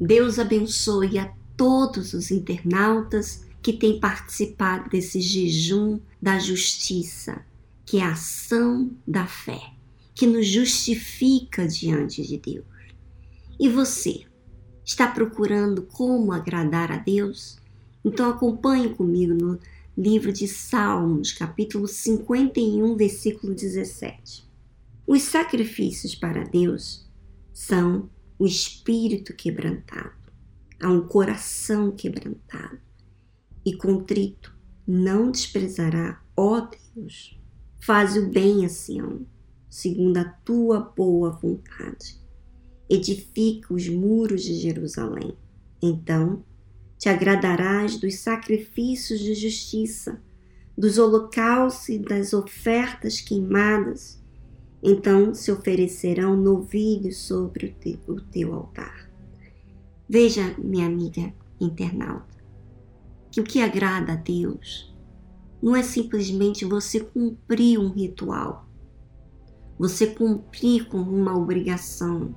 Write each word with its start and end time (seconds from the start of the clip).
Deus 0.00 0.38
abençoe 0.38 1.18
a 1.18 1.32
todos 1.56 2.12
os 2.12 2.30
internautas 2.30 3.46
que 3.62 3.72
têm 3.72 3.98
participado 3.98 4.90
desse 4.90 5.20
jejum 5.20 5.98
da 6.20 6.38
justiça, 6.38 7.44
que 7.84 7.98
é 7.98 8.02
a 8.02 8.12
ação 8.12 8.90
da 9.06 9.26
fé, 9.26 9.60
que 10.14 10.26
nos 10.26 10.46
justifica 10.46 11.66
diante 11.66 12.22
de 12.22 12.36
Deus. 12.36 12.66
E 13.58 13.68
você, 13.68 14.26
está 14.84 15.08
procurando 15.08 15.82
como 15.82 16.32
agradar 16.32 16.92
a 16.92 16.98
Deus? 16.98 17.58
Então 18.04 18.30
acompanhe 18.30 18.94
comigo 18.94 19.34
no 19.34 19.58
livro 19.96 20.32
de 20.32 20.46
Salmos, 20.46 21.32
capítulo 21.32 21.88
51, 21.88 22.94
versículo 22.96 23.54
17. 23.54 24.46
Os 25.06 25.22
sacrifícios 25.22 26.14
para 26.14 26.44
Deus 26.44 27.04
são 27.52 28.08
o 28.38 28.46
espírito 28.46 29.34
quebrantado, 29.34 30.32
há 30.80 30.90
um 30.90 31.06
coração 31.06 31.90
quebrantado 31.90 32.80
e 33.64 33.76
contrito 33.76 34.56
não 34.86 35.32
desprezará, 35.32 36.22
ó 36.36 36.68
Deus. 36.94 37.36
Faz 37.80 38.16
o 38.16 38.28
bem 38.28 38.64
a 38.64 38.68
Sião, 38.68 39.26
segundo 39.68 40.18
a 40.18 40.24
tua 40.24 40.78
boa 40.80 41.30
vontade. 41.30 42.20
Edifica 42.88 43.74
os 43.74 43.88
muros 43.88 44.42
de 44.42 44.54
Jerusalém. 44.54 45.36
Então 45.82 46.44
te 46.96 47.08
agradarás 47.08 47.98
dos 47.98 48.20
sacrifícios 48.20 49.18
de 49.20 49.34
justiça, 49.34 50.22
dos 50.78 50.96
holocaustos 50.96 51.88
e 51.88 51.98
das 51.98 52.32
ofertas 52.32 53.20
queimadas. 53.20 54.22
Então 54.88 55.34
se 55.34 55.50
oferecerão 55.50 56.36
novilhos 56.36 57.16
sobre 57.16 57.66
o 57.66 57.72
teu, 57.72 57.98
o 58.06 58.20
teu 58.20 58.54
altar. 58.54 59.10
Veja, 60.08 60.54
minha 60.58 60.86
amiga 60.86 61.34
internauta, 61.60 62.36
que 63.32 63.40
o 63.40 63.44
que 63.44 63.60
agrada 63.60 64.12
a 64.12 64.14
Deus 64.14 64.94
não 65.60 65.74
é 65.74 65.82
simplesmente 65.82 66.64
você 66.64 67.00
cumprir 67.00 67.80
um 67.80 67.88
ritual, 67.88 68.64
você 69.76 70.06
cumprir 70.06 70.86
com 70.86 70.98
uma 70.98 71.36
obrigação, 71.36 72.32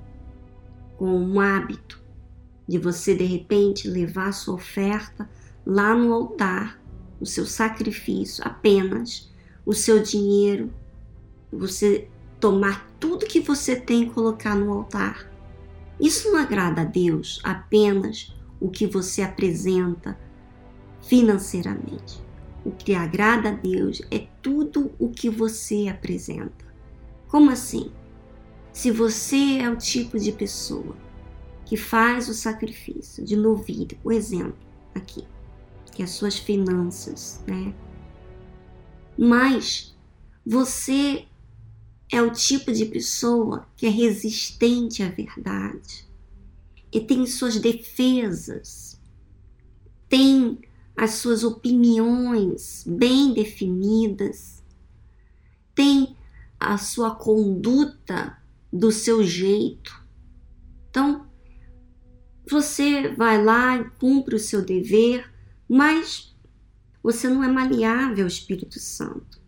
com 0.97 1.05
um 1.05 1.39
hábito 1.39 2.03
de 2.67 2.79
você 2.79 3.13
de 3.13 3.25
repente 3.25 3.87
levar 3.87 4.31
sua 4.31 4.55
oferta 4.55 5.29
lá 5.63 5.93
no 5.93 6.11
altar, 6.11 6.81
o 7.21 7.27
seu 7.27 7.45
sacrifício, 7.45 8.43
apenas 8.43 9.31
o 9.63 9.73
seu 9.75 10.01
dinheiro, 10.01 10.73
você 11.51 12.09
tomar 12.39 12.89
tudo 12.99 13.25
que 13.25 13.39
você 13.39 13.75
tem 13.75 14.03
e 14.03 14.09
colocar 14.09 14.55
no 14.55 14.71
altar. 14.71 15.29
Isso 15.99 16.31
não 16.31 16.39
agrada 16.39 16.81
a 16.81 16.85
Deus 16.85 17.39
apenas 17.43 18.33
o 18.59 18.69
que 18.69 18.87
você 18.87 19.21
apresenta 19.21 20.17
financeiramente. 21.01 22.23
O 22.63 22.71
que 22.71 22.93
agrada 22.93 23.49
a 23.49 23.53
Deus 23.53 24.01
é 24.11 24.27
tudo 24.41 24.91
o 24.99 25.09
que 25.09 25.29
você 25.29 25.87
apresenta. 25.87 26.65
Como 27.27 27.49
assim? 27.49 27.91
Se 28.71 28.91
você 28.91 29.59
é 29.59 29.69
o 29.69 29.75
tipo 29.75 30.17
de 30.19 30.31
pessoa 30.31 30.95
que 31.65 31.77
faz 31.77 32.27
o 32.29 32.33
sacrifício 32.33 33.23
de 33.23 33.35
novilho, 33.35 33.97
o 34.03 34.11
exemplo 34.11 34.57
aqui, 34.95 35.25
que 35.93 36.01
é 36.01 36.05
as 36.05 36.11
suas 36.11 36.37
finanças, 36.37 37.43
né? 37.47 37.73
Mas 39.17 39.95
você 40.45 41.25
é 42.11 42.21
o 42.21 42.31
tipo 42.31 42.71
de 42.71 42.85
pessoa 42.85 43.67
que 43.77 43.85
é 43.85 43.89
resistente 43.89 45.03
à 45.03 45.09
verdade 45.09 46.07
e 46.91 46.99
tem 46.99 47.25
suas 47.27 47.59
defesas, 47.59 48.99
tem 50.07 50.59
as 50.97 51.11
suas 51.11 51.43
opiniões 51.43 52.83
bem 52.85 53.33
definidas, 53.33 54.63
tem 55.75 56.15
a 56.59 56.77
sua 56.77 57.15
conduta 57.15 58.37
do 58.73 58.91
seu 58.91 59.23
jeito. 59.23 60.03
Então, 60.89 61.27
você 62.49 63.07
vai 63.09 63.41
lá 63.41 63.77
e 63.77 63.89
cumpre 63.91 64.35
o 64.35 64.39
seu 64.39 64.65
dever, 64.65 65.31
mas 65.69 66.35
você 67.01 67.29
não 67.29 67.43
é 67.43 67.47
maleável 67.47 68.25
ao 68.25 68.27
Espírito 68.27 68.79
Santo. 68.79 69.39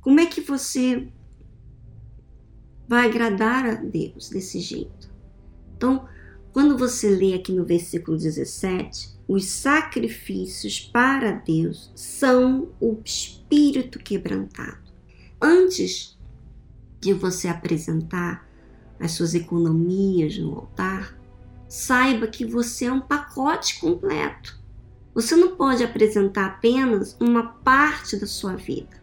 Como 0.00 0.20
é 0.20 0.26
que 0.26 0.42
você 0.42 1.08
vai 2.88 3.06
agradar 3.06 3.66
a 3.66 3.74
Deus 3.74 4.30
desse 4.30 4.58
jeito? 4.60 5.10
Então, 5.76 6.08
quando 6.52 6.76
você 6.76 7.10
lê 7.10 7.34
aqui 7.34 7.52
no 7.52 7.64
versículo 7.64 8.16
17, 8.16 9.18
os 9.28 9.44
sacrifícios 9.44 10.80
para 10.80 11.32
Deus 11.32 11.92
são 11.94 12.70
o 12.80 12.98
espírito 13.04 13.98
quebrantado. 13.98 14.88
Antes 15.40 16.18
de 16.98 17.12
você 17.12 17.46
apresentar 17.46 18.48
as 18.98 19.12
suas 19.12 19.34
economias 19.34 20.38
no 20.38 20.54
altar, 20.56 21.16
saiba 21.68 22.26
que 22.26 22.44
você 22.44 22.86
é 22.86 22.92
um 22.92 23.00
pacote 23.00 23.78
completo. 23.78 24.58
Você 25.14 25.36
não 25.36 25.54
pode 25.54 25.84
apresentar 25.84 26.46
apenas 26.46 27.16
uma 27.20 27.42
parte 27.44 28.16
da 28.16 28.26
sua 28.26 28.56
vida, 28.56 29.00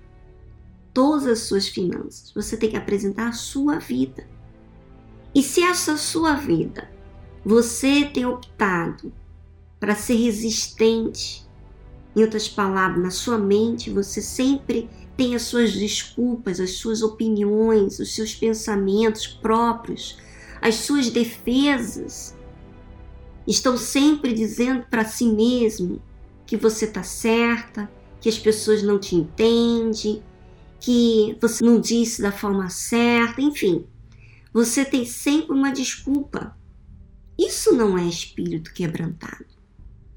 todas 0.95 1.27
as 1.27 1.39
suas 1.39 1.67
finanças. 1.67 2.31
Você 2.33 2.55
tem 2.55 2.69
que 2.69 2.77
apresentar 2.77 3.27
a 3.27 3.33
sua 3.33 3.77
vida. 3.77 4.25
E 5.35 5.43
se 5.43 5.61
essa 5.61 5.97
sua 5.97 6.35
vida 6.35 6.89
você 7.43 8.05
tem 8.05 8.25
optado 8.25 9.13
para 9.77 9.93
ser 9.93 10.15
resistente, 10.15 11.45
em 12.15 12.21
outras 12.21 12.47
palavras, 12.47 13.03
na 13.03 13.11
sua 13.11 13.37
mente 13.37 13.89
você 13.89 14.21
sempre 14.21 14.89
tem 15.17 15.35
as 15.35 15.41
suas 15.41 15.73
desculpas, 15.73 16.61
as 16.61 16.71
suas 16.71 17.01
opiniões, 17.01 17.99
os 17.99 18.15
seus 18.15 18.33
pensamentos 18.33 19.27
próprios, 19.27 20.17
as 20.61 20.75
suas 20.75 21.09
defesas 21.09 22.33
estão 23.45 23.77
sempre 23.77 24.33
dizendo 24.33 24.85
para 24.89 25.03
si 25.03 25.25
mesmo 25.25 26.01
que 26.45 26.55
você 26.55 26.85
está 26.85 27.03
certa, 27.03 27.91
que 28.21 28.29
as 28.29 28.39
pessoas 28.39 28.81
não 28.81 28.97
te 28.97 29.15
entendem, 29.15 30.23
que 30.79 31.37
você 31.41 31.63
não 31.63 31.79
disse 31.79 32.21
da 32.21 32.31
forma 32.31 32.69
certa, 32.69 33.41
enfim. 33.41 33.85
Você 34.53 34.85
tem 34.85 35.05
sempre 35.05 35.53
uma 35.53 35.71
desculpa. 35.71 36.57
Isso 37.37 37.73
não 37.75 37.97
é 37.97 38.05
espírito 38.05 38.73
quebrantado. 38.73 39.45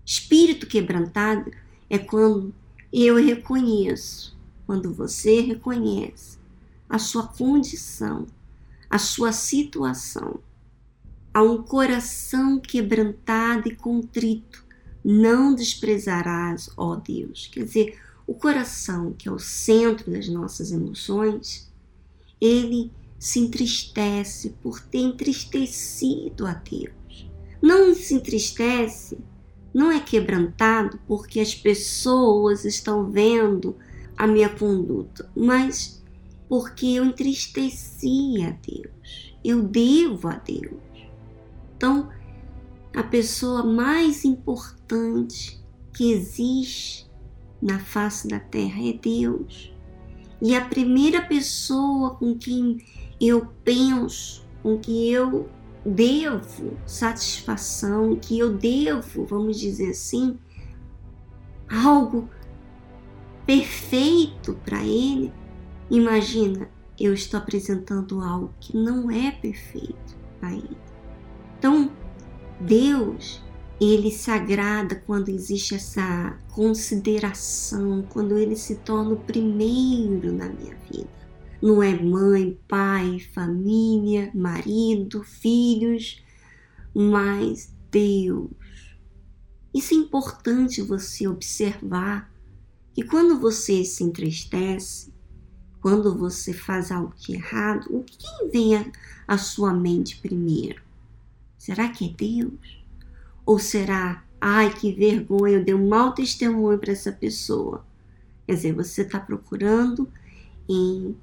Espírito 0.04 0.66
quebrantado 0.66 1.50
é 1.90 1.98
quando 1.98 2.54
eu 2.92 3.16
reconheço, 3.16 4.36
quando 4.66 4.92
você 4.92 5.40
reconhece 5.40 6.38
a 6.88 6.98
sua 6.98 7.26
condição, 7.26 8.26
a 8.88 8.98
sua 8.98 9.32
situação 9.32 10.40
a 11.38 11.42
um 11.42 11.62
coração 11.62 12.58
quebrantado 12.58 13.68
e 13.68 13.76
contrito, 13.76 14.64
não 15.04 15.54
desprezarás, 15.54 16.68
ó 16.76 16.96
Deus. 16.96 17.48
Quer 17.52 17.64
dizer, 17.64 18.00
o 18.28 18.34
coração, 18.34 19.14
que 19.14 19.26
é 19.26 19.32
o 19.32 19.38
centro 19.38 20.10
das 20.10 20.28
nossas 20.28 20.70
emoções, 20.70 21.72
ele 22.38 22.92
se 23.18 23.40
entristece 23.40 24.50
por 24.62 24.82
ter 24.82 24.98
entristecido 24.98 26.46
a 26.46 26.52
Deus. 26.52 27.26
Não 27.60 27.94
se 27.94 28.12
entristece, 28.12 29.18
não 29.72 29.90
é 29.90 29.98
quebrantado 29.98 31.00
porque 31.08 31.40
as 31.40 31.54
pessoas 31.54 32.66
estão 32.66 33.10
vendo 33.10 33.74
a 34.14 34.26
minha 34.26 34.50
conduta, 34.50 35.30
mas 35.34 36.04
porque 36.50 36.86
eu 36.86 37.06
entristeci 37.06 38.42
a 38.42 38.50
Deus. 38.50 39.34
Eu 39.42 39.62
devo 39.62 40.28
a 40.28 40.34
Deus. 40.34 40.82
Então, 41.74 42.10
a 42.94 43.02
pessoa 43.02 43.64
mais 43.64 44.22
importante 44.26 45.58
que 45.94 46.12
existe 46.12 47.07
na 47.60 47.78
face 47.78 48.28
da 48.28 48.38
terra 48.38 48.80
é 48.82 48.92
Deus. 48.92 49.72
E 50.40 50.54
a 50.54 50.64
primeira 50.64 51.22
pessoa 51.22 52.14
com 52.14 52.36
quem 52.36 52.78
eu 53.20 53.46
penso, 53.64 54.46
com 54.62 54.78
que 54.78 55.10
eu 55.10 55.48
devo 55.84 56.76
satisfação, 56.86 58.16
que 58.16 58.38
eu 58.38 58.56
devo, 58.56 59.24
vamos 59.24 59.58
dizer 59.58 59.90
assim, 59.90 60.38
algo 61.68 62.28
perfeito 63.46 64.54
para 64.64 64.82
ele. 64.84 65.32
Imagina, 65.90 66.70
eu 66.98 67.14
estou 67.14 67.38
apresentando 67.38 68.20
algo 68.20 68.52
que 68.60 68.76
não 68.76 69.10
é 69.10 69.30
perfeito 69.30 70.16
para 70.38 70.52
ele. 70.52 70.76
Então, 71.58 71.90
Deus, 72.60 73.42
ele 73.80 74.10
se 74.10 74.30
agrada 74.30 74.96
quando 74.96 75.28
existe 75.28 75.74
essa 75.74 76.36
consideração, 76.50 78.02
quando 78.08 78.36
ele 78.36 78.56
se 78.56 78.76
torna 78.76 79.12
o 79.12 79.20
primeiro 79.20 80.32
na 80.32 80.48
minha 80.48 80.76
vida. 80.90 81.08
Não 81.62 81.82
é 81.82 81.94
mãe, 81.94 82.58
pai, 82.68 83.20
família, 83.32 84.30
marido, 84.34 85.22
filhos, 85.22 86.22
mas 86.94 87.72
Deus. 87.90 88.50
Isso 89.74 89.94
é 89.94 89.96
importante 89.96 90.82
você 90.82 91.28
observar 91.28 92.32
que 92.92 93.04
quando 93.04 93.38
você 93.38 93.84
se 93.84 94.02
entristece, 94.02 95.12
quando 95.80 96.16
você 96.16 96.52
faz 96.52 96.90
algo 96.90 97.14
de 97.16 97.34
errado, 97.34 97.86
o 97.90 98.02
que 98.02 98.48
vem 98.52 98.92
à 99.26 99.38
sua 99.38 99.72
mente 99.72 100.16
primeiro? 100.16 100.82
Será 101.56 101.88
que 101.88 102.06
é 102.06 102.08
Deus? 102.08 102.77
Ou 103.48 103.58
será, 103.58 104.22
ai 104.38 104.74
que 104.74 104.92
vergonha, 104.92 105.56
eu 105.56 105.64
dei 105.64 105.72
um 105.72 105.88
mau 105.88 106.12
testemunho 106.12 106.78
para 106.78 106.92
essa 106.92 107.10
pessoa? 107.10 107.82
Quer 108.46 108.52
dizer, 108.56 108.74
você 108.74 109.00
está 109.00 109.18
procurando 109.18 110.06
em 110.68 111.16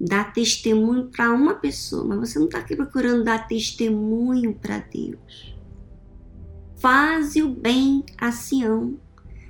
dar 0.00 0.32
testemunho 0.32 1.08
para 1.08 1.32
uma 1.32 1.54
pessoa, 1.54 2.04
mas 2.04 2.30
você 2.30 2.38
não 2.38 2.46
está 2.46 2.62
procurando 2.62 3.24
dar 3.24 3.48
testemunho 3.48 4.54
para 4.54 4.78
Deus. 4.78 5.56
Faze 6.76 7.42
o 7.42 7.48
bem 7.48 8.04
a 8.16 8.30
Sião. 8.30 8.96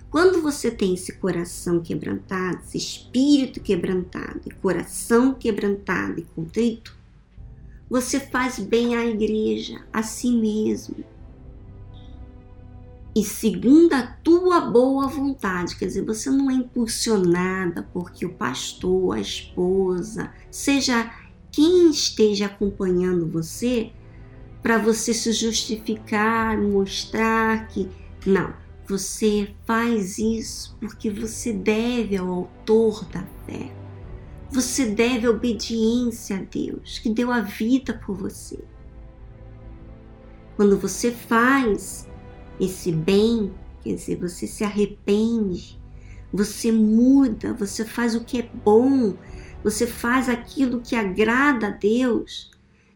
Quando 0.09 0.41
você 0.41 0.71
tem 0.71 0.95
esse 0.95 1.19
coração 1.19 1.83
quebrantado, 1.83 2.61
esse 2.65 2.79
espírito 2.79 3.61
quebrantado 3.61 4.41
e 4.47 4.51
coração 4.53 5.35
quebrantado 5.35 6.19
e 6.19 6.23
contrito, 6.35 6.97
você 7.91 8.19
faz 8.19 8.59
bem 8.59 8.97
à 8.97 9.05
igreja, 9.05 9.85
a 9.93 10.03
si 10.03 10.31
mesmo 10.31 11.05
e 13.17 13.25
segundo 13.25 13.95
a 13.95 14.03
tua 14.03 14.61
boa 14.61 15.07
vontade, 15.07 15.75
quer 15.77 15.87
dizer, 15.87 16.05
você 16.05 16.29
não 16.29 16.51
é 16.51 16.55
impulsionada 16.55 17.89
porque 17.91 18.27
o 18.27 18.35
pastor, 18.35 19.17
a 19.17 19.21
esposa, 19.21 20.31
seja 20.51 21.11
quem 21.51 21.89
esteja 21.89 22.45
acompanhando 22.45 23.27
você, 23.27 23.91
para 24.63 24.77
você 24.77 25.15
se 25.15 25.33
justificar, 25.33 26.61
mostrar 26.61 27.69
que 27.69 27.89
não, 28.27 28.53
você 28.87 29.55
faz 29.65 30.19
isso 30.19 30.77
porque 30.79 31.09
você 31.09 31.55
deve 31.55 32.19
ao 32.19 32.29
autor 32.29 33.03
da 33.07 33.25
fé. 33.47 33.73
Você 34.51 34.85
deve 34.85 35.27
obediência 35.27 36.37
a 36.37 36.43
Deus, 36.43 36.99
que 36.99 37.09
deu 37.09 37.33
a 37.33 37.41
vida 37.41 37.95
por 37.95 38.15
você. 38.15 38.63
Quando 40.55 40.79
você 40.79 41.11
faz 41.11 42.06
esse 42.59 42.91
bem, 42.91 43.53
quer 43.83 43.95
dizer, 43.95 44.17
você 44.17 44.47
se 44.47 44.65
arrepende, 44.65 45.79
você 46.33 46.73
muda, 46.73 47.53
você 47.55 47.85
faz 47.85 48.15
o 48.15 48.25
que 48.25 48.39
é 48.39 48.51
bom, 48.65 49.17
você 49.63 49.87
faz 49.87 50.29
aquilo 50.29 50.81
que 50.81 50.97
agrada 50.97 51.69
a 51.69 51.71
Deus, 51.71 52.51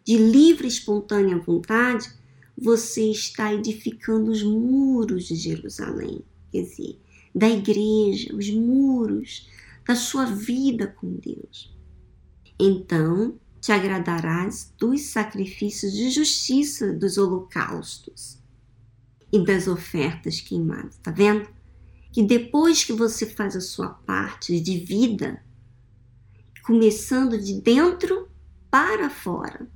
de 0.05 0.17
livre 0.17 0.65
e 0.65 0.69
espontânea 0.69 1.39
vontade, 1.39 2.11
você 2.57 3.11
está 3.11 3.53
edificando 3.55 4.31
os 4.31 4.43
muros 4.43 5.27
de 5.27 5.37
Jerusalém, 5.37 6.23
quer 6.51 6.63
dizer, 6.63 6.99
da 7.35 7.49
igreja, 7.49 8.35
os 8.35 8.51
muros 8.51 9.49
da 9.87 9.95
sua 9.95 10.25
vida 10.25 10.87
com 10.87 11.15
Deus. 11.15 11.75
Então, 12.59 13.35
te 13.61 13.73
agradarás 13.73 14.73
dos 14.79 15.03
sacrifícios 15.03 15.93
de 15.93 16.11
justiça 16.11 16.93
dos 16.93 17.19
holocaustos 17.19 18.40
e 19.33 19.45
das 19.45 19.69
ofertas 19.69 20.41
queimadas, 20.41 20.97
tá 20.99 21.11
vendo? 21.11 21.49
Que 22.13 22.23
depois 22.23 22.83
que 22.83 22.93
você 22.93 23.27
faz 23.27 23.55
a 23.55 23.61
sua 23.61 23.89
parte 23.91 24.59
de 24.61 24.79
vida, 24.79 25.43
começando 26.65 27.39
de 27.39 27.61
dentro 27.61 28.29
para 28.71 29.09
fora, 29.09 29.69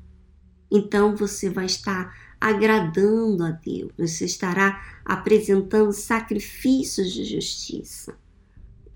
então 0.70 1.14
você 1.14 1.48
vai 1.48 1.66
estar 1.66 2.12
agradando 2.40 3.44
a 3.44 3.50
Deus, 3.50 3.92
você 3.96 4.24
estará 4.24 5.00
apresentando 5.04 5.92
sacrifícios 5.92 7.12
de 7.12 7.24
justiça. 7.24 8.16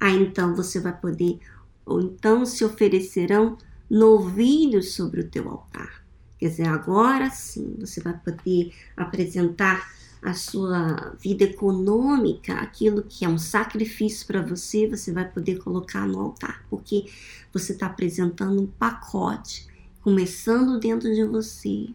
Aí 0.01 0.21
então 0.21 0.55
você 0.55 0.81
vai 0.81 0.99
poder, 0.99 1.39
ou 1.87 2.01
então 2.01 2.45
se 2.45 2.65
oferecerão 2.65 3.57
novilhos 3.89 4.93
sobre 4.93 5.21
o 5.21 5.29
teu 5.29 5.49
altar. 5.49 6.05
Quer 6.39 6.51
dizer, 6.51 6.69
agora 6.69 7.31
sim 7.31 7.75
você 7.79 8.01
vai 8.01 8.17
poder 8.19 8.73
apresentar 8.97 9.91
a 10.23 10.35
sua 10.35 11.15
vida 11.19 11.45
econômica, 11.45 12.55
aquilo 12.55 13.03
que 13.03 13.25
é 13.25 13.29
um 13.29 13.39
sacrifício 13.39 14.27
para 14.27 14.43
você, 14.43 14.89
você 14.89 15.13
vai 15.13 15.29
poder 15.29 15.59
colocar 15.59 16.07
no 16.07 16.21
altar, 16.21 16.65
porque 16.69 17.07
você 17.53 17.73
está 17.73 17.87
apresentando 17.87 18.61
um 18.61 18.67
pacote, 18.67 19.67
começando 20.03 20.79
dentro 20.81 21.15
de 21.15 21.25
você 21.25 21.89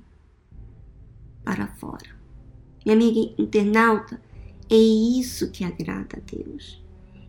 para 1.44 1.68
fora. 1.68 2.16
Minha 2.86 2.96
amiga 2.96 3.34
internauta, 3.38 4.22
é 4.70 4.76
isso 4.76 5.52
que 5.52 5.64
agrada 5.64 6.18
a 6.18 6.36
Deus. 6.36 6.82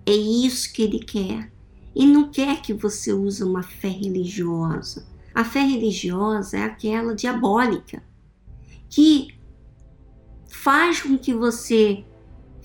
É 0.07 0.13
isso 0.13 0.73
que 0.73 0.83
Ele 0.83 0.99
quer. 0.99 1.53
Ele 1.95 2.13
não 2.13 2.31
quer 2.31 2.61
que 2.61 2.73
você 2.73 3.13
use 3.13 3.43
uma 3.43 3.63
fé 3.63 3.89
religiosa. 3.89 5.07
A 5.35 5.45
fé 5.45 5.61
religiosa 5.61 6.59
é 6.59 6.63
aquela 6.63 7.15
diabólica, 7.15 8.03
que 8.89 9.34
faz 10.65 11.03
com 11.03 11.19
que 11.19 11.35
você 11.35 12.03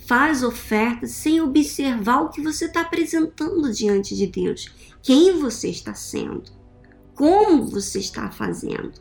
faz 0.08 0.42
ofertas 0.42 1.12
sem 1.12 1.42
observar 1.42 2.22
o 2.22 2.30
que 2.30 2.42
você 2.42 2.64
está 2.64 2.80
apresentando 2.80 3.74
diante 3.74 4.16
de 4.16 4.26
Deus, 4.26 4.74
quem 5.04 5.38
você 5.38 5.68
está 5.68 5.94
sendo, 5.94 6.50
como 7.14 7.68
você 7.68 8.00
está 8.00 8.32
fazendo. 8.32 8.94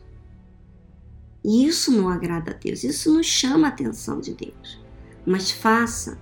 E 1.45 1.65
isso 1.65 1.93
não 1.93 2.09
agrada 2.09 2.51
a 2.51 2.53
Deus, 2.53 2.83
isso 2.83 3.13
não 3.13 3.23
chama 3.23 3.67
a 3.67 3.69
atenção 3.69 4.19
de 4.19 4.33
Deus. 4.33 4.83
Mas 5.25 5.49
faça, 5.49 6.19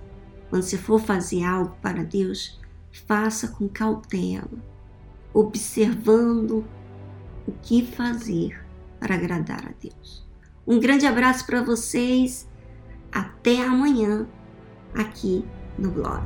quando 0.48 0.62
você 0.62 0.78
for 0.78 1.00
fazer 1.00 1.42
algo 1.42 1.76
para 1.82 2.04
Deus, 2.04 2.60
faça 3.08 3.48
com 3.48 3.68
cautela, 3.68 4.62
observando 5.34 6.64
o 7.44 7.50
que 7.60 7.84
fazer 7.84 8.64
para 9.00 9.16
agradar 9.16 9.66
a 9.66 9.72
Deus. 9.82 10.24
Um 10.64 10.78
grande 10.78 11.06
abraço 11.06 11.44
para 11.44 11.60
vocês 11.60 12.47
até 13.12 13.62
amanhã 13.62 14.26
aqui 14.94 15.44
no 15.78 15.90
blog. 15.90 16.24